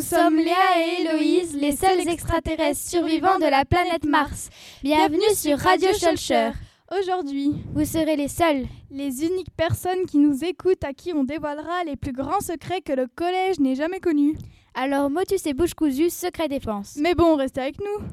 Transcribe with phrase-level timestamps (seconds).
[0.00, 4.48] nous sommes Léa et Héloïse, les seuls extraterrestres survivants de la planète Mars.
[4.82, 6.52] Bienvenue sur Radio Schulcher.
[6.98, 11.84] Aujourd'hui, vous serez les seuls, les uniques personnes qui nous écoutent à qui on dévoilera
[11.84, 14.38] les plus grands secrets que le collège n'ait jamais connus.
[14.72, 16.96] Alors, motus et bouche cousue, secret défense.
[16.98, 18.06] Mais bon, restez avec nous.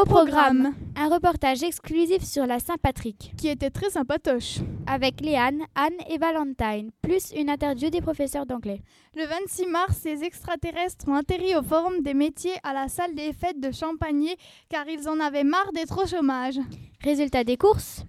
[0.00, 3.34] Au, programme, un reportage exclusif sur la Saint-Patrick.
[3.36, 4.60] Qui était très sympatoche.
[4.86, 8.80] Avec Léane, Anne et Valentine, plus une interview des professeurs d'anglais.
[9.14, 13.34] Le 26 mars, ces extraterrestres ont atterri au Forum des métiers à la salle des
[13.34, 14.36] fêtes de Champagné
[14.70, 16.58] car ils en avaient marre d'être au chômage.
[17.02, 18.04] Résultat des courses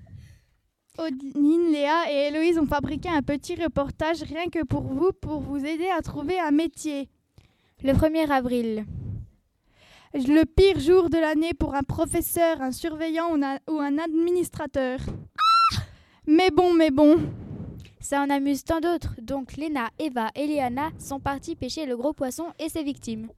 [0.98, 5.58] Odine, Léa et Héloïse ont fabriqué un petit reportage rien que pour vous, pour vous
[5.58, 7.10] aider à trouver un métier.
[7.84, 8.86] Le 1er avril,
[10.14, 13.36] le pire jour de l'année pour un professeur, un surveillant
[13.68, 15.00] ou, un administrateur.
[16.28, 17.20] Mais bon, mais bon.
[18.00, 19.16] Ça en amuse tant d'autres.
[19.22, 23.30] Donc Léna, Eva et Léana sont partis pêcher le gros poisson et ses victimes.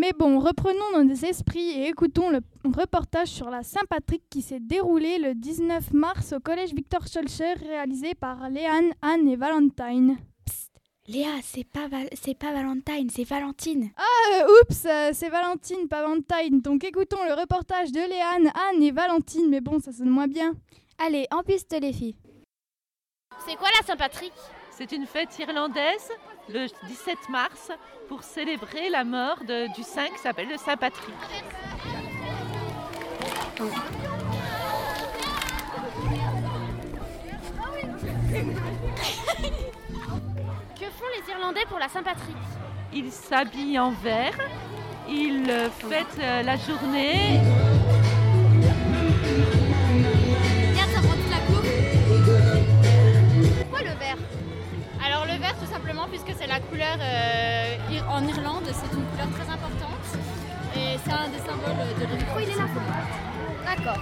[0.00, 5.18] Mais bon, reprenons nos esprits et écoutons le reportage sur la Saint-Patrick qui s'est déroulé
[5.18, 10.16] le 19 mars au collège Victor Schulcher réalisé par Léane, Anne et Valentine.
[10.46, 10.70] Psst,
[11.06, 13.90] Léa, c'est pas, c'est pas Valentine, c'est Valentine.
[13.94, 16.62] Ah, euh, oups, euh, c'est Valentine, pas Valentine.
[16.62, 19.50] Donc écoutons le reportage de Léane, Anne et Valentine.
[19.50, 20.54] Mais bon, ça sonne moins bien.
[20.96, 22.16] Allez, en piste les filles.
[23.46, 24.32] C'est quoi la Saint-Patrick?
[24.80, 26.10] C'est une fête irlandaise
[26.48, 27.70] le 17 mars
[28.08, 31.14] pour célébrer la mort du saint qui s'appelle le Saint Patrick.
[40.78, 42.36] que font les Irlandais pour la Saint-Patrick?
[42.94, 44.38] Ils s'habillent en vert,
[45.06, 47.38] ils fêtent euh, la journée.
[56.10, 57.76] Puisque c'est la couleur euh,
[58.08, 60.06] en Irlande, c'est une couleur très importante
[60.76, 62.24] et c'est un des symboles de l'Irlande.
[62.34, 62.66] Oh, il est là.
[63.66, 64.00] D'accord.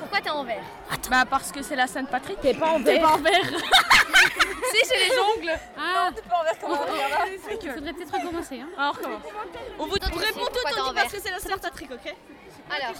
[0.00, 0.56] Pourquoi t'es en vert?
[1.08, 2.40] Bah parce que c'est la Sainte Patrick.
[2.40, 2.96] T'es pas en vert.
[2.96, 3.32] T'es pas en vert.
[4.98, 5.58] les ongles.
[5.76, 6.10] Ah.
[6.10, 6.80] Non, pas comment
[7.62, 8.60] Il faudrait peut-être recommencer.
[8.60, 8.68] Hein.
[8.78, 9.20] Alors comment
[9.78, 12.14] On vous répond tout en parce que c'est la Sainte Patrick, ok
[12.70, 12.94] Alors.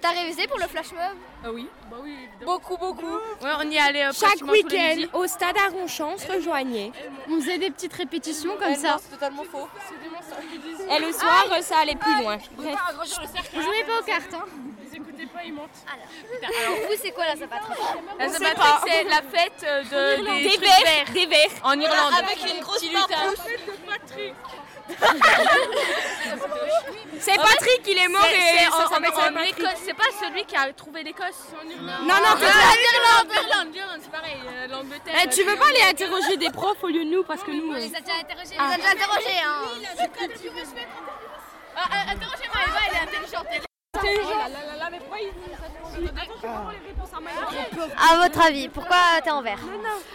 [0.00, 1.00] T'as révisé pour le flash mob
[1.44, 1.68] Ah oui.
[1.90, 3.06] Bah oui, Beaucoup, beaucoup.
[3.42, 6.90] Ouais, on y allait euh, Chaque week-end au stade Aronchon, on se rejoignait.
[7.28, 8.96] On faisait des petites répétitions comme ça.
[9.00, 9.68] C'est totalement faux.
[10.90, 12.38] Et le soir, ça allait plus loin.
[12.56, 12.78] Bref.
[13.52, 14.44] Vous jouez pas aux cartes, hein
[15.32, 15.70] pas, ils mentent.
[15.86, 16.06] Alors,
[16.60, 17.78] Alors vous, c'est quoi la Saint-Patrick
[18.18, 21.12] La Saint-Patrick, c'est la fête de, des, des verts.
[21.12, 21.50] Des verts.
[21.64, 22.14] En Irlande.
[22.18, 22.84] Avec une grosse
[23.86, 24.34] Patrick.
[27.20, 28.78] C'est Patrick, il est mort et en,
[29.36, 29.66] en, Écosse.
[29.84, 31.48] C'est pas celui qui a trouvé l'Écosse.
[31.64, 33.72] Non, non, c'est l'Irlande.
[33.72, 34.38] L'Irlande, c'est pareil.
[34.68, 35.14] L'Angleterre.
[35.22, 37.70] Eh, tu veux pas aller interroger des profs au lieu de nous parce que nous.
[37.70, 38.56] On les a déjà interrogés.
[38.58, 39.40] On les a déjà interrogés.
[39.44, 39.64] Hein.
[42.08, 43.69] Interrogez-moi, Eva, elle est intelligente.
[47.98, 49.58] À votre avis, pourquoi t'es en vert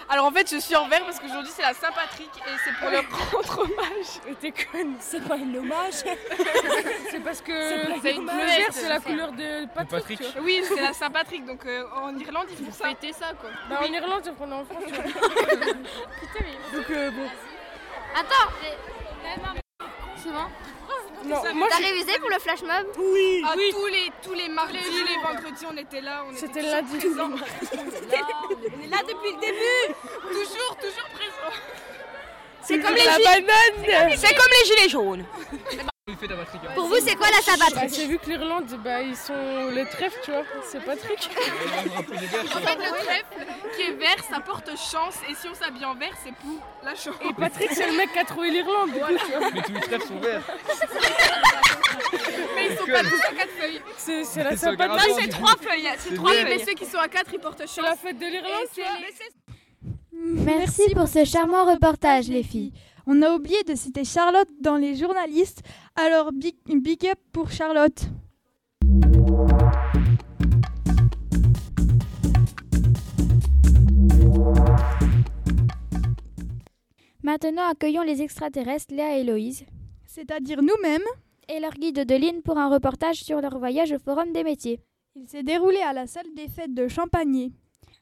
[0.09, 2.89] Alors en fait, je suis en vert parce qu'aujourd'hui c'est la Saint-Patrick et c'est pour
[2.89, 4.37] leur rendre hommage.
[4.41, 5.93] T'es conne, c'est pas un hommage.
[7.11, 10.21] c'est parce que le vert c'est la couleur de Patrick.
[10.41, 12.89] Oui, c'est la Saint-Patrick donc euh, en Irlande ils font ça.
[12.89, 13.49] fêter ça quoi.
[13.69, 14.83] Bah, en Irlande, c'est qu'on est en France.
[14.87, 16.77] Putain, mais.
[16.77, 17.27] Donc euh, bon.
[18.15, 18.51] Attends,
[20.17, 20.45] c'est bon
[21.29, 23.41] T'as révisé pour le flash mob Oui.
[23.45, 23.71] Ah, oui.
[23.71, 26.23] Tous les tous les mardis, les vendredis, on était là.
[26.35, 26.97] C'était lundi.
[27.05, 29.95] on est là depuis le début.
[30.29, 31.55] toujours, toujours présent.
[32.61, 34.17] C'est comme, les gilets...
[34.17, 35.25] C'est comme les gilets jaunes.
[36.75, 40.19] Pour vous, c'est quoi la Saint-Patrick J'ai vu que l'Irlande, bah, ils sont les trèfles,
[40.23, 40.43] tu vois.
[40.63, 41.31] C'est Patrick.
[41.31, 45.15] en fait, le trèfle qui est vert, ça porte chance.
[45.27, 47.15] Et si on s'habille en vert, c'est pour la chance.
[47.27, 48.91] Et Patrick, c'est le mec qui a trouvé l'Irlande.
[48.93, 50.43] Mais tous les trèfles sont verts.
[52.55, 53.81] mais ils sont pas tous à quatre feuilles.
[53.97, 55.15] C'est la Saint-Patrick.
[55.19, 55.89] c'est trois feuilles.
[55.97, 56.43] C'est trois feuilles.
[56.43, 57.71] Mais ceux qui sont à quatre, ils portent chance.
[57.73, 58.67] C'est la fête de l'Irlande.
[60.13, 62.73] Merci pour ce charmant reportage, les filles.
[63.07, 65.61] On a oublié de citer Charlotte dans les journalistes,
[65.95, 68.09] alors big, big up pour Charlotte.
[77.21, 79.65] Maintenant, accueillons les extraterrestres Léa et Héloïse,
[80.07, 81.01] c'est-à-dire nous-mêmes,
[81.47, 84.79] et leur guide de ligne pour un reportage sur leur voyage au Forum des métiers.
[85.15, 87.53] Il s'est déroulé à la salle des fêtes de Champagny.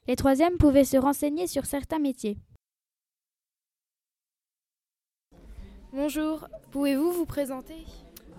[0.08, 2.38] Les troisièmes pouvaient se renseigner sur certains métiers.
[5.96, 7.86] Bonjour, pouvez-vous vous présenter?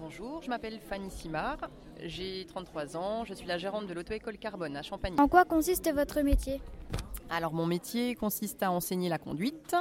[0.05, 1.57] Bonjour, je m'appelle Fanny Simard,
[2.03, 5.19] j'ai 33 ans, je suis la gérante de l'auto-école Carbone à Champagny.
[5.19, 6.61] En quoi consiste votre métier?
[7.31, 9.75] Alors mon métier consiste à enseigner la conduite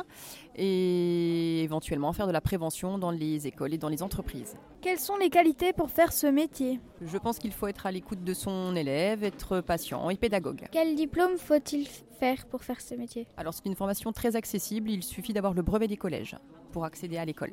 [0.55, 4.55] et éventuellement faire de la prévention dans les écoles et dans les entreprises.
[4.79, 6.79] Quelles sont les qualités pour faire ce métier?
[7.01, 10.69] Je pense qu'il faut être à l'écoute de son élève, être patient et pédagogue.
[10.71, 13.27] Quel diplôme faut-il faire pour faire ce métier?
[13.35, 16.37] Alors c'est une formation très accessible, il suffit d'avoir le brevet des collèges
[16.71, 17.51] pour accéder à l'école.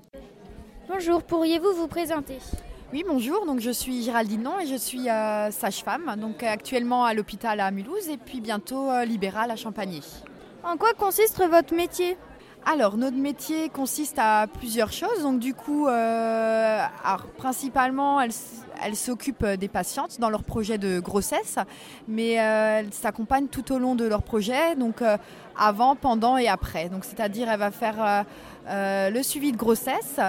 [0.93, 2.39] Bonjour, pourriez-vous vous présenter?
[2.93, 3.47] Oui, bonjour.
[3.47, 7.71] Donc, je suis Géraldine Non et je suis euh, sage-femme, donc actuellement à l'hôpital à
[7.71, 10.03] Mulhouse et puis bientôt euh, libérale à Champagny.
[10.65, 12.17] En quoi consiste votre métier?
[12.67, 15.23] Alors, notre métier consiste à plusieurs choses.
[15.23, 16.85] Donc, du coup, euh,
[17.39, 18.33] principalement, elle,
[18.85, 21.59] elle s'occupe des patientes dans leur projet de grossesse,
[22.09, 25.05] mais elle s'accompagne tout au long de leur projet, donc
[25.57, 26.89] avant, pendant et après.
[26.89, 28.27] Donc, c'est-à-dire, elle va faire
[28.69, 30.21] le suivi de grossesse,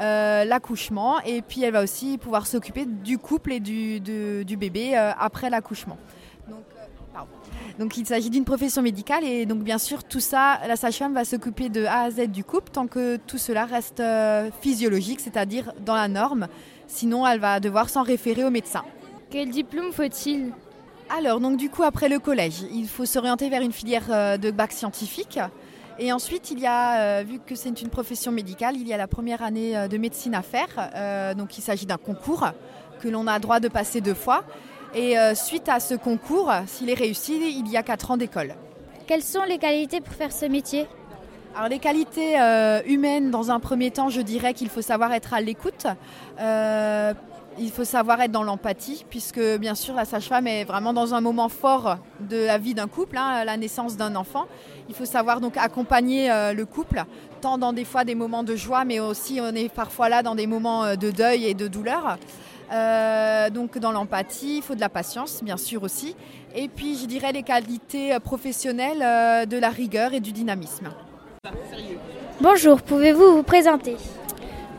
[0.00, 4.96] euh, l'accouchement et puis elle va aussi pouvoir s'occuper du couple et du, du bébé
[4.96, 5.98] euh, après l'accouchement.
[6.48, 7.20] Donc, euh,
[7.78, 11.24] donc, il s'agit d'une profession médicale et donc bien sûr tout ça, la sage-femme va
[11.24, 14.02] s'occuper de A à Z du couple tant que tout cela reste
[14.60, 16.48] physiologique, c'est-à-dire dans la norme.
[16.86, 18.84] Sinon, elle va devoir s'en référer au médecin.
[19.30, 20.52] Quel diplôme faut-il?
[21.16, 24.72] Alors, donc du coup, après le collège, il faut s'orienter vers une filière de bac
[24.72, 25.38] scientifique.
[25.98, 28.96] Et ensuite, il y a, euh, vu que c'est une profession médicale, il y a
[28.96, 30.68] la première année euh, de médecine à faire.
[30.94, 32.48] Euh, donc il s'agit d'un concours
[33.00, 34.44] que l'on a droit de passer deux fois.
[34.94, 38.56] Et suite à ce concours, s'il est réussi, il y a quatre ans d'école.
[39.06, 40.88] Quelles sont les qualités pour faire ce métier?
[41.54, 42.34] Alors les qualités
[42.86, 45.86] humaines, dans un premier temps, je dirais qu'il faut savoir être à l'écoute,
[47.60, 51.20] il faut savoir être dans l'empathie, puisque bien sûr la sage-femme est vraiment dans un
[51.20, 54.46] moment fort de la vie d'un couple, hein, la naissance d'un enfant.
[54.88, 57.04] Il faut savoir donc accompagner euh, le couple,
[57.42, 60.34] tant dans des fois des moments de joie, mais aussi on est parfois là dans
[60.34, 62.16] des moments euh, de deuil et de douleur.
[62.72, 66.16] Euh, donc dans l'empathie, il faut de la patience, bien sûr aussi.
[66.54, 70.88] Et puis je dirais les qualités professionnelles de la rigueur et du dynamisme.
[72.40, 73.96] Bonjour, pouvez-vous vous présenter?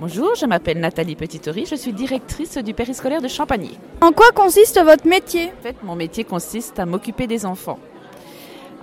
[0.01, 3.77] Bonjour, je m'appelle Nathalie Petitori, je suis directrice du périscolaire de Champagny.
[4.01, 5.51] En quoi consiste votre métier?
[5.59, 7.77] En fait, mon métier consiste à m'occuper des enfants.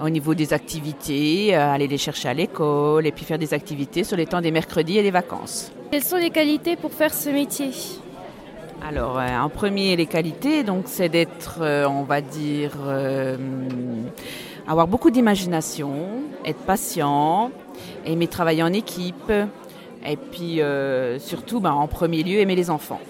[0.01, 4.05] Au niveau des activités, euh, aller les chercher à l'école et puis faire des activités
[4.05, 5.73] sur les temps des mercredis et des vacances.
[5.91, 7.71] Quelles sont les qualités pour faire ce métier?
[8.89, 12.75] Alors, euh, en premier, les qualités, donc, c'est d'être, euh, on va dire,
[14.69, 15.97] avoir beaucoup d'imagination,
[16.45, 17.51] être patient,
[18.07, 19.33] aimer travailler en équipe,
[20.07, 23.01] et puis euh, surtout, bah, en premier lieu, aimer les enfants.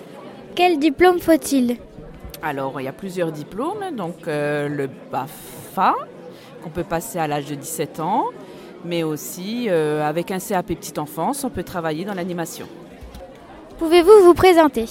[0.55, 1.77] Quel diplôme faut-il?
[2.43, 3.95] Alors, il y a plusieurs diplômes.
[3.97, 5.95] Donc, euh, le BAFA,
[6.63, 8.25] qu'on peut passer à l'âge de 17 ans,
[8.85, 12.67] mais aussi euh, avec un CAP petite enfance, on peut travailler dans l'animation.
[13.79, 14.87] Pouvez-vous vous présenter?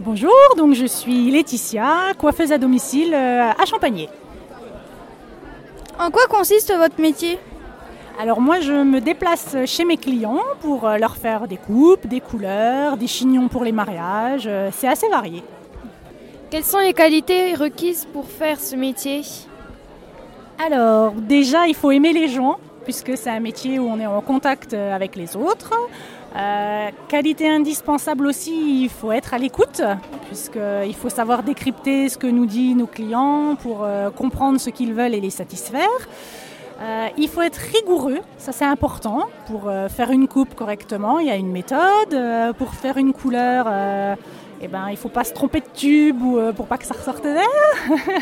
[0.00, 4.08] Bonjour, donc je suis Laetitia, coiffeuse à domicile à Champagné.
[5.98, 7.38] En quoi consiste votre métier?
[8.20, 12.20] Alors moi, je me déplace chez mes clients pour euh, leur faire des coupes, des
[12.20, 14.44] couleurs, des chignons pour les mariages.
[14.46, 15.42] Euh, c'est assez varié.
[16.50, 19.22] Quelles sont les qualités requises pour faire ce métier?
[20.62, 24.20] Alors déjà, il faut aimer les gens, puisque c'est un métier où on est en
[24.20, 25.72] contact euh, avec les autres.
[27.08, 29.80] qualité indispensable aussi, il faut être à l'écoute,
[30.26, 35.14] puisqu'il faut savoir décrypter ce que nous disent nos clients pour comprendre ce qu'ils veulent
[35.14, 36.06] et les satisfaire.
[36.80, 41.18] Euh, il faut être rigoureux, ça c'est important pour euh, faire une coupe correctement.
[41.18, 43.66] Il y a une méthode euh, pour faire une couleur.
[44.62, 46.94] Eh ben, il ne faut pas se tromper de tube ou, pour pas que ça
[46.94, 47.44] ressorte d'air.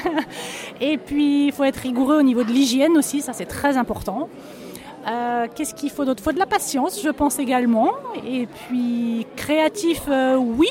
[0.81, 4.29] Et puis il faut être rigoureux au niveau de l'hygiène aussi, ça c'est très important.
[5.55, 6.21] Qu'est-ce qu'il faut d'autre?
[6.21, 7.91] Il faut de la patience, je pense également.
[8.25, 10.03] Et puis créatif,
[10.37, 10.69] oui,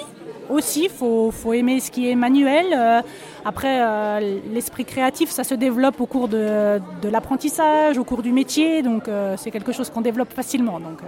[0.49, 3.03] aussi, il faut, aimer ce qui est manuel.
[3.47, 8.31] Euh, après, euh, l'esprit créatif, ça se développe au cours de, l'apprentissage, au cours du
[8.31, 10.79] métier, donc euh, c'est quelque chose qu'on développe facilement.
[10.79, 10.99] Donc,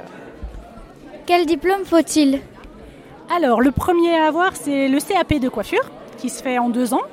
[1.25, 2.41] Quel diplôme faut-il?
[3.35, 6.93] Alors, le premier à avoir, c'est le CAP de coiffure, qui se fait en deux
[6.93, 7.03] ans.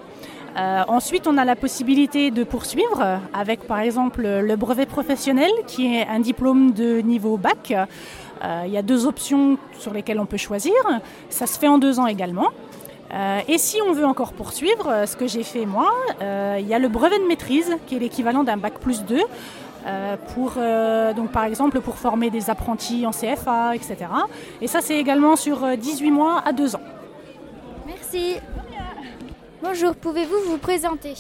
[0.89, 6.07] ensuite, on a la possibilité de poursuivre avec, par exemple, le brevet professionnel, qui est
[6.07, 7.75] un diplôme de niveau bac.
[8.45, 10.75] Euh, il y a deux options sur lesquelles on peut choisir.
[11.31, 12.49] Ça se fait en deux ans également.
[13.13, 16.75] Euh, et si on veut encore poursuivre, euh, ce que j'ai fait moi, il y
[16.75, 19.21] a le brevet de maîtrise qui est l'équivalent d'un bac plus 2.
[20.35, 20.55] pour,
[21.15, 23.97] donc par exemple pour former des apprentis en CFA, etc.
[24.61, 26.81] Et ça c'est également sur 18 mois à 2 ans.
[27.87, 28.37] Merci.
[29.63, 31.15] Bonjour, pouvez-vous vous présenter?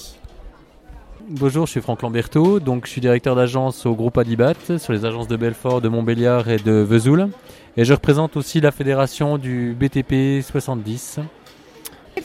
[1.28, 5.04] Bonjour, je suis Franck Lamberto, donc je suis directeur d'agence au groupe Adibat sur les
[5.04, 7.28] agences de Belfort, de Montbéliard et de Vesoul.
[7.76, 11.18] Et je représente aussi la fédération du BTP 70.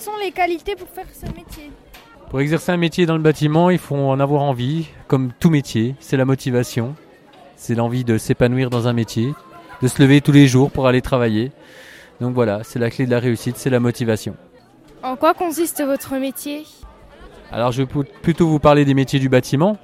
[0.02, 1.70] Quelles sont les qualités pour faire ce métier
[2.32, 5.96] Pour exercer un métier dans le bâtiment, il faut en avoir envie, comme tout métier,
[6.00, 6.96] c'est la motivation.
[7.56, 9.32] C'est l'envie de s'épanouir dans un métier,
[9.84, 11.52] de se lever tous les jours pour aller travailler.
[12.20, 14.36] Donc voilà, c'est la clé de la réussite, c'est la motivation.
[15.04, 16.64] En quoi consiste votre métier
[17.52, 19.78] Alors je vais plutôt vous parler des métiers du bâtiment,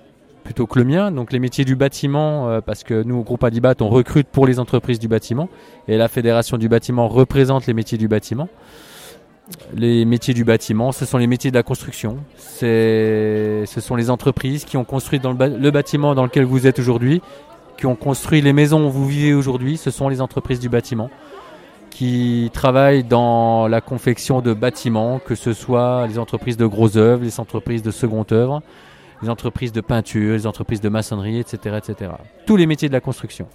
[0.44, 1.12] plutôt que le mien.
[1.12, 4.48] Donc les métiers du bâtiment, euh, parce que nous au groupe Adibat, on recrute pour
[4.48, 5.48] les entreprises du bâtiment,
[5.88, 8.50] et la fédération du bâtiment représente les métiers du bâtiment.
[9.74, 12.18] Les métiers du bâtiment, ce sont les métiers de la construction.
[12.38, 17.22] Ce sont les entreprises qui ont construit le, bâtiment dans lequel vous êtes aujourd'hui,
[17.78, 19.78] qui ont construit les maisons où vous vivez aujourd'hui.
[19.78, 21.10] Ce sont les entreprises du bâtiment
[21.90, 27.24] qui travaillent dans la confection de bâtiments, que ce soit les entreprises de gros œuvres,
[27.24, 28.62] les entreprises de seconde œuvre,
[29.24, 32.12] les entreprises de peinture, les entreprises de maçonnerie, etc., etc.
[32.46, 33.48] Tous les métiers de la construction.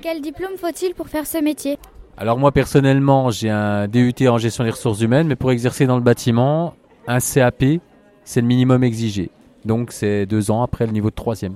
[0.00, 1.78] Quel diplôme faut-il pour faire ce métier?
[2.18, 5.96] Alors moi personnellement, j'ai un DUT en gestion des ressources humaines, mais pour exercer dans
[5.96, 6.74] le bâtiment,
[7.06, 7.80] un CAP,
[8.24, 9.30] c'est le minimum exigé.
[9.64, 11.54] Donc c'est deux ans après le niveau de troisième.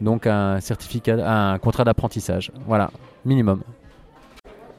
[0.00, 2.50] Donc un certificat, un contrat d'apprentissage.
[2.66, 2.90] Voilà,
[3.24, 3.62] minimum.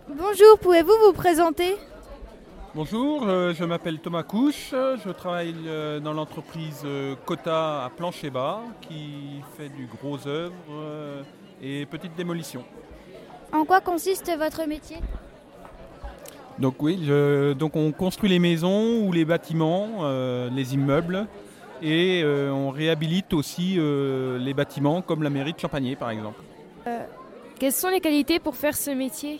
[0.09, 1.77] Bonjour, pouvez-vous vous présenter?
[2.75, 8.59] Bonjour, euh, je m'appelle Thomas Couche, je travaille euh, dans l'entreprise euh, Cota à Plancher-Bas
[8.81, 10.53] qui fait du gros œuvre
[11.61, 12.65] et petite démolition.
[13.55, 14.97] En quoi consiste votre métier?
[16.59, 16.99] Donc oui,
[17.57, 21.25] donc on construit les maisons ou les bâtiments, euh, les immeubles,
[21.81, 26.41] et euh, on réhabilite aussi euh, les bâtiments comme la mairie de Champagné par exemple.
[27.57, 29.39] quelles sont les qualités pour faire ce métier?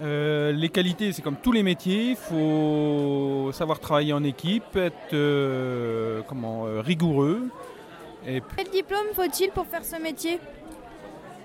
[0.00, 6.66] Les qualités, c'est comme tous les métiers, il faut savoir travailler en équipe, être comment,
[6.84, 7.48] rigoureux.
[8.28, 8.42] Et...
[8.56, 10.38] Quel diplôme faut-il pour faire ce métier?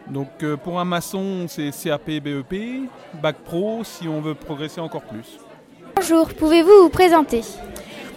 [0.09, 2.89] Donc euh, pour un maçon, c'est CAP, BEP,
[3.21, 5.39] Bac Pro si on veut progresser encore plus.
[5.95, 7.41] Bonjour, pouvez-vous vous présenter?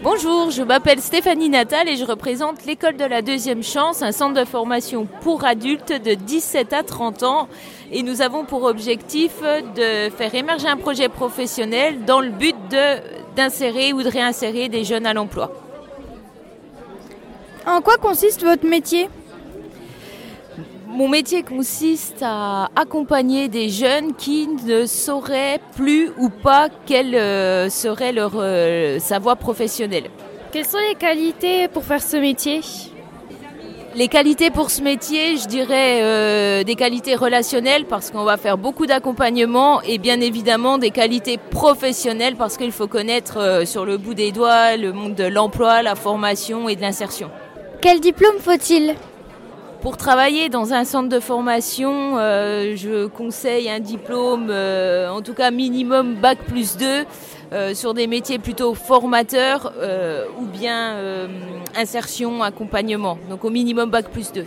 [0.02, 4.38] Bonjour, je m'appelle Stéphanie Natal et je représente l'école de la deuxième chance, un centre
[4.38, 7.48] de formation pour adultes de 17 à 30 ans.
[7.90, 12.56] Et nous avons pour objectif de faire émerger un projet professionnel dans le but
[13.36, 15.52] d'insérer ou de réinsérer des jeunes à l'emploi.
[17.66, 19.08] En quoi consiste votre métier?
[20.94, 27.68] Mon métier consiste à accompagner des jeunes qui ne sauraient plus ou pas quelle euh,
[27.68, 30.04] serait leur euh, sa voie professionnelle.
[30.52, 32.60] Quelles sont les qualités pour faire ce métier?
[33.96, 38.56] Les qualités pour ce métier, je dirais euh, des qualités relationnelles parce qu'on va faire
[38.56, 44.14] beaucoup d'accompagnement et bien évidemment des qualités professionnelles parce qu'il faut connaître sur le bout
[44.14, 47.30] des doigts le monde de l'emploi, la formation et de l'insertion.
[47.80, 48.94] Quel diplôme faut-il?
[49.84, 55.34] Pour travailler dans un centre de formation, euh, je conseille un diplôme, euh, en tout
[55.34, 57.04] cas minimum bac plus 2,
[57.52, 59.74] euh, sur des métiers plutôt formateurs
[60.40, 60.96] ou bien
[61.76, 63.18] insertion, accompagnement.
[63.28, 64.46] Donc au minimum bac plus 2.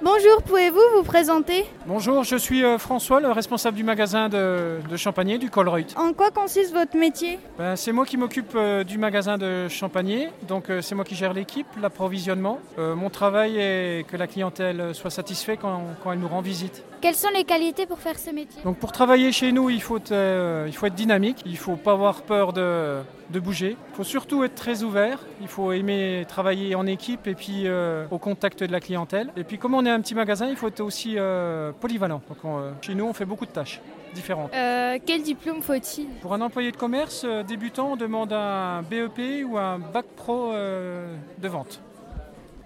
[0.00, 1.64] Bonjour, pouvez-vous vous présenter?
[1.84, 5.86] Bonjour, je suis euh, François, le responsable du magasin de, Champagné, du Colruyt.
[5.96, 7.40] En quoi consiste votre métier?
[7.58, 11.16] Ben, C'est moi qui m'occupe euh, du magasin de Champagné, donc euh, c'est moi qui
[11.16, 12.60] gère l'équipe, l'approvisionnement.
[12.78, 16.84] mon travail est que la clientèle soit satisfaite quand, quand, elle nous rend visite.
[17.00, 18.62] Quelles sont les qualités pour faire ce métier?
[18.62, 21.92] Donc pour travailler chez nous, il faut, il faut être dynamique, il ne faut pas
[21.92, 22.98] avoir peur de,
[23.30, 23.76] de bouger.
[23.92, 27.66] Il faut surtout être très ouvert, il faut aimer travailler en équipe et puis
[28.10, 29.30] au contact de la clientèle.
[29.36, 32.22] Et puis comme on est un petit magasin, il faut être aussi euh, polyvalent.
[32.28, 33.80] Donc euh, chez nous, on fait beaucoup de tâches
[34.14, 34.52] différentes.
[34.52, 36.08] quel diplôme faut-il?
[36.22, 41.48] Pour un employé de commerce débutant, on demande un BEP ou un bac pro de
[41.48, 41.80] vente.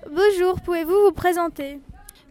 [0.09, 1.81] Bonjour, pouvez-vous vous présenter?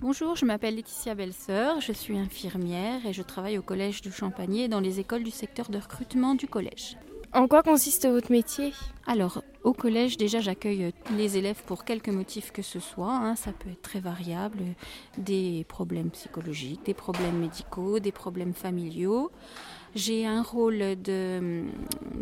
[0.01, 4.67] Bonjour, je m'appelle Laetitia Belseur, je suis infirmière et je travaille au collège du Champagné
[4.67, 6.97] dans les écoles du secteur de recrutement du collège.
[7.33, 8.73] En quoi consiste votre métier?
[9.07, 13.13] Alors, au collège, déjà, j'accueille les élèves pour quelque motif que ce soit.
[13.13, 13.35] Hein.
[13.37, 14.59] ça peut être très variable.
[15.17, 19.31] Des problèmes psychologiques, des problèmes médicaux, des problèmes familiaux.
[19.93, 21.63] J'ai un rôle de,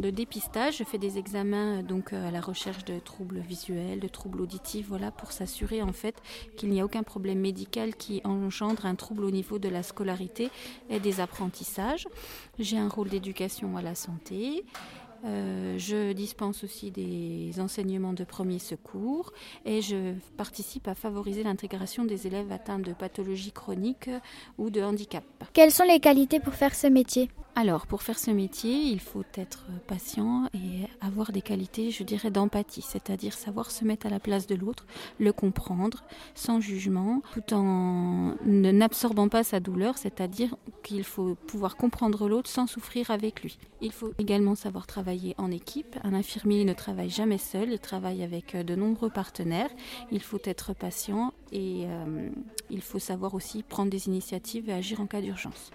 [0.09, 0.77] dépistage.
[0.77, 4.87] Je fais des examens donc euh, à la recherche de troubles visuels, de troubles auditifs,
[4.87, 6.15] voilà, pour s'assurer en fait
[6.57, 10.49] qu'il n'y a aucun problème médical qui engendre un trouble au niveau de la scolarité
[10.89, 12.07] et des apprentissages.
[12.57, 14.65] J'ai un rôle d'éducation à la santé.
[15.25, 19.33] Euh, je dispense aussi des enseignements de premier secours
[19.65, 24.09] et je participe à favoriser l'intégration des élèves atteints de pathologies chroniques
[24.57, 25.23] ou de handicap.
[25.53, 27.29] Quelles sont les qualités pour faire ce métier?
[27.59, 32.31] Alors, pour faire ce métier, il faut être patient et avoir des qualités, je dirais,
[32.31, 34.85] d'empathie, c'est-à-dire savoir se mettre à la place de l'autre,
[35.19, 42.29] le comprendre sans jugement, tout en n'absorbant pas sa douleur, c'est-à-dire qu'il faut pouvoir comprendre
[42.29, 43.57] l'autre sans souffrir avec lui.
[43.81, 45.97] Il faut également savoir travailler en équipe.
[46.05, 49.69] Un infirmier ne travaille jamais seul, il travaille avec de nombreux partenaires.
[50.13, 52.29] Il faut être patient et euh,
[52.69, 55.71] il faut savoir aussi prendre des initiatives et agir en cas d'urgence.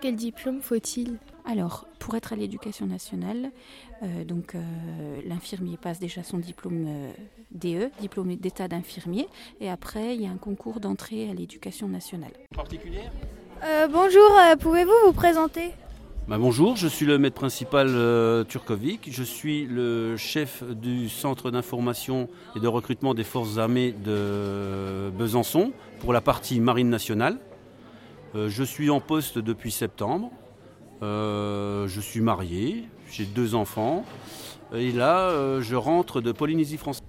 [0.00, 1.16] Quel diplôme faut-il?
[1.46, 3.50] Alors, pour être à l'éducation nationale,
[4.02, 4.60] euh, donc euh,
[5.26, 7.12] l'infirmier passe déjà son diplôme euh,
[7.52, 9.26] DE, diplôme d'état d'infirmier,
[9.60, 12.32] et après il y a un concours d'entrée à l'éducation nationale.
[12.54, 13.10] Particulière
[13.90, 15.70] Bonjour, pouvez-vous vous présenter?
[16.28, 17.88] Bah bonjour, je suis le maître principal
[18.48, 19.08] Turkovic.
[19.10, 25.72] Je suis le chef du centre d'information et de recrutement des forces armées de Besançon
[26.00, 27.38] pour la partie marine nationale.
[28.36, 30.30] Euh, je suis en poste depuis septembre.
[31.02, 34.04] Euh, je suis marié, j'ai deux enfants.
[34.74, 37.04] Et là, euh, je rentre de Polynésie française.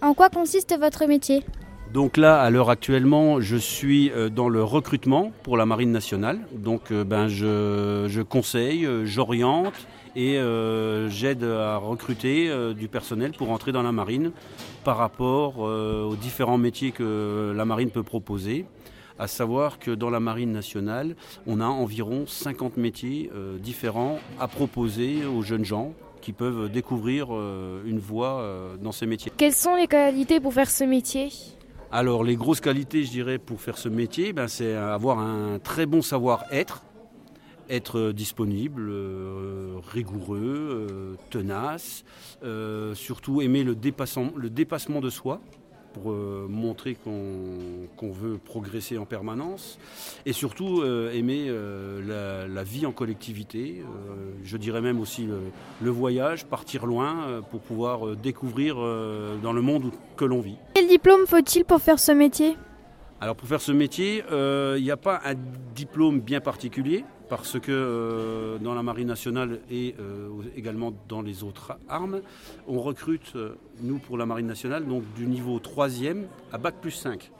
[0.00, 1.44] En quoi consiste votre métier?
[1.92, 6.40] Donc là, à l'heure actuellement, je suis dans le recrutement pour la Marine nationale.
[6.54, 9.74] Donc ben, je, conseille, j'oriente
[10.16, 10.40] et
[11.08, 14.32] j'aide à recruter du personnel pour entrer dans la Marine
[14.84, 18.64] par rapport aux différents métiers que la Marine peut proposer
[19.22, 21.14] à savoir que dans la Marine nationale,
[21.46, 27.28] on a environ 50 métiers euh, différents à proposer aux jeunes gens qui peuvent découvrir
[27.30, 29.30] euh, une voie euh, dans ces métiers.
[29.36, 31.28] Quelles sont les qualités pour faire ce métier?
[31.92, 35.86] Alors les grosses qualités, je dirais, pour faire ce métier, ben, c'est avoir un très
[35.86, 36.82] bon savoir-être,
[37.70, 38.90] être disponible,
[39.92, 42.02] rigoureux, tenace,
[42.94, 45.40] surtout aimer le dépassement de soi
[45.92, 49.78] pour euh, montrer qu'on veut progresser en permanence
[50.26, 53.82] et surtout euh, aimer euh, la, vie en collectivité,
[54.44, 55.28] je dirais même aussi
[55.82, 60.56] le, voyage, partir loin pour pouvoir découvrir dans le monde que l'on vit.
[60.74, 62.56] Quel diplôme faut-il pour faire ce métier?
[63.22, 65.36] Alors pour faire ce métier, il n'y a pas un
[65.76, 71.44] diplôme bien particulier parce que euh, dans la Marine nationale et euh, également dans les
[71.44, 72.20] autres armes,
[72.68, 76.90] on recrute, euh, nous pour la Marine nationale, donc du niveau 3e à Bac plus
[76.90, 77.30] 5.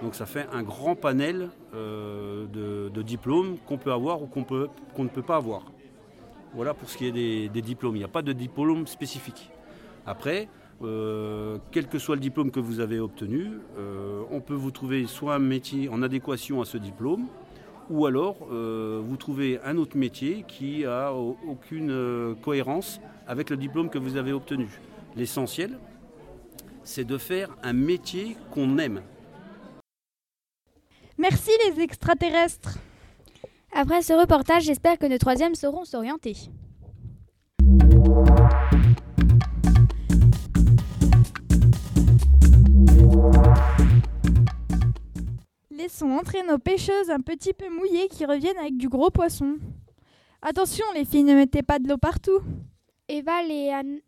[0.00, 4.40] Donc ça fait un grand panel de, diplômes qu'on peut avoir ou qu'on
[5.02, 5.64] ne peut pas avoir.
[6.54, 7.96] Voilà pour ce qui est des, des diplômes.
[7.96, 9.50] Il n'y a pas de diplôme spécifique.
[10.06, 10.48] Après,
[10.80, 13.52] quel que soit le diplôme que vous avez obtenu,
[14.30, 17.26] on peut vous trouver soit un métier en adéquation à ce diplôme,
[17.90, 23.56] ou alors euh, vous trouvez un autre métier qui a aucune euh, cohérence avec le
[23.56, 24.68] diplôme que vous avez obtenu.
[25.14, 25.78] L'essentiel,
[26.82, 29.02] c'est de faire un métier qu'on aime.
[31.18, 32.78] Merci les extraterrestres.
[33.72, 36.36] Après ce reportage, j'espère que nos troisièmes sauront s'orienter.
[45.70, 49.58] Laissons entrer nos pêcheuses un petit peu mouillées qui reviennent avec du gros poisson.
[50.42, 52.40] Attention, les filles, ne mettez pas de l'eau partout.
[53.08, 53.42] Eva,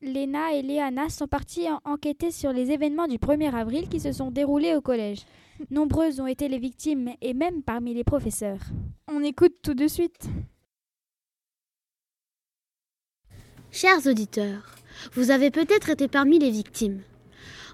[0.02, 4.30] Léna et Léana sont parties enquêter sur les événements du 1er avril qui se sont
[4.30, 5.24] déroulés au collège.
[5.70, 8.60] Nombreuses ont été les victimes et même parmi les professeurs.
[9.06, 10.28] On écoute tout de suite.
[13.70, 14.74] Chers auditeurs,
[15.12, 17.02] vous avez peut-être été parmi les victimes.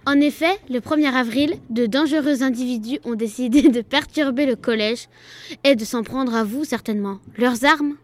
[0.07, 5.09] En effet, le 1er avril, de dangereux individus ont décidé de perturber le collège
[5.65, 7.21] et de s'en prendre à vous certainement.
[7.39, 7.97] Leurs armes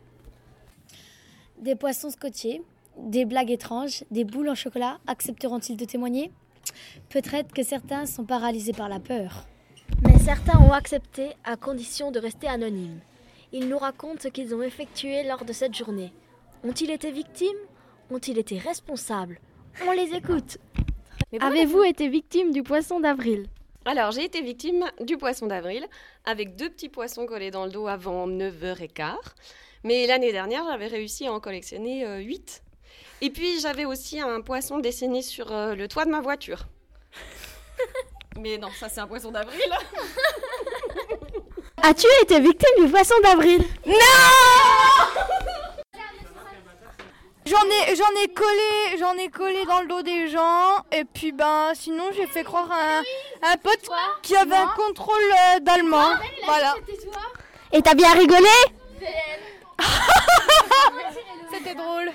[1.60, 2.62] Des poissons scotchés,
[2.96, 6.30] des blagues étranges, des boules en chocolat, accepteront-ils de témoigner?
[7.10, 9.46] Peut-être que certains sont paralysés par la peur.
[10.02, 13.00] Mais certains ont accepté à condition de rester anonymes.
[13.52, 16.14] Ils nous racontent ce qu'ils ont effectué lors de cette journée.
[16.64, 17.48] Ont-ils été victimes?
[18.10, 19.38] Ont-ils été responsables?
[19.86, 20.58] On les écoute
[21.38, 23.46] Avez-vous été victime du poisson d'avril
[23.84, 25.86] Alors, j'ai été victime du poisson d'avril
[26.24, 29.14] avec deux petits poissons collés dans le dos avant 9h15.
[29.84, 32.62] Mais l'année dernière, j'avais réussi à en collectionner 8.
[32.62, 36.66] Euh, Et puis, j'avais aussi un poisson dessiné sur euh, le toit de ma voiture.
[38.38, 39.60] Mais non, ça c'est un poisson d'avril.
[41.82, 43.94] As-tu été victime du poisson d'avril Non
[47.50, 50.84] J'en ai, j'en ai collé, j'en ai collé dans le dos des gens.
[50.92, 53.00] Et puis ben, sinon j'ai fait croire à
[53.50, 53.90] un, pote
[54.22, 56.10] qui avait un contrôle euh, d'allemand.
[56.44, 56.76] Voilà.
[57.72, 58.46] Et t'as bien rigolé
[61.52, 62.12] C'était drôle.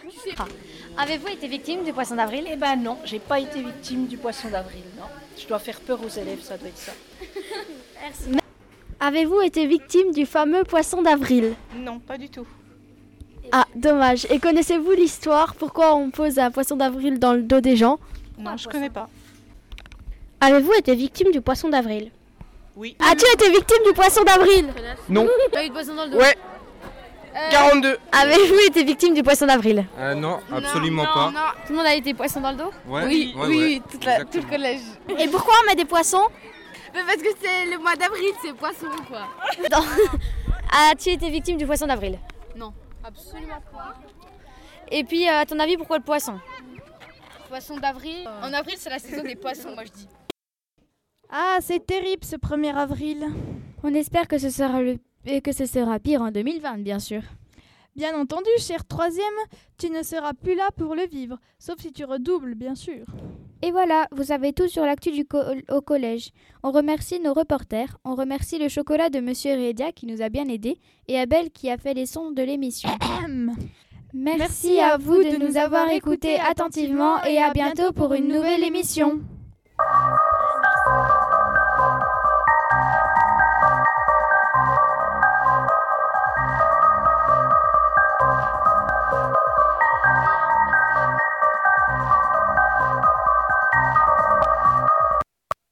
[0.98, 2.48] Avez-vous été victime du poisson d'avril?
[2.50, 5.08] Eh ben non, j'ai pas été victime du poisson d'avril, non.
[5.38, 6.94] Je dois faire peur aux élèves, ça doit être ça.
[8.02, 8.40] Merci.
[9.02, 11.56] Avez-vous été victime du fameux poisson d'avril?
[11.76, 12.48] Non, pas du tout.
[13.58, 14.28] Ah, dommage.
[14.30, 15.56] Et connaissez-vous l'histoire?
[15.56, 18.00] Pourquoi on pose un poisson d'avril dans le dos des gens?
[18.38, 19.08] Non, je connais pas.
[20.42, 22.12] Avez-vous été victime du poisson d'avril?
[22.76, 22.98] Oui.
[23.00, 24.68] As-tu été victime du poisson d'avril?
[25.08, 25.26] Non.
[25.54, 26.36] T'as eu de poisson dans le dos Ouais.
[27.52, 27.98] 42.
[28.12, 29.86] Avez-vous été victime du poisson d'avril?
[30.00, 31.32] Euh, non, absolument pas.
[31.66, 32.72] Tout le monde a été poisson dans le dos?
[32.88, 34.82] Ouais, Oui, ouais, oui, ouais, oui, toute la- tout le collège.
[35.18, 36.28] Et pourquoi on met des poissons?
[36.94, 39.28] Parce que c'est le mois d'avril, c'est poisson quoi.
[40.92, 42.14] As-tu été victime du poisson d'avril?
[42.14, 42.20] Non,
[43.06, 43.96] absolument pas.
[44.92, 46.40] Et puis, euh, à ton avis, pourquoi le poisson?
[47.48, 48.28] Poisson d'avril.
[48.42, 50.08] En avril, c'est la saison des poissons, moi je dis.
[51.30, 53.26] Ah, c'est terrible ce 1er avril.
[53.84, 57.22] On espère que ce sera le et que ce sera pire en 2020, bien sûr.
[57.96, 59.24] Bien entendu, cher troisième,
[59.78, 63.06] tu ne seras plus là pour le vivre, sauf si tu redoubles, bien sûr.
[63.62, 65.40] Et voilà, vous savez tout sur l'actu du co-
[65.72, 66.32] au collège.
[66.62, 70.48] On remercie nos reporters, on remercie le chocolat de Monsieur Heredia qui nous a bien
[70.50, 70.78] aidés
[71.08, 72.90] et Abel qui a fait les sons de l'émission.
[74.14, 79.22] Merci à vous de nous avoir écoutés attentivement et à bientôt pour une nouvelle émission.